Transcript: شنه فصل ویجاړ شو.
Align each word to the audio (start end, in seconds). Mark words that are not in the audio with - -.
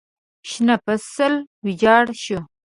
شنه 0.49 0.75
فصل 0.85 1.33
ویجاړ 1.65 2.05
شو. 2.23 2.39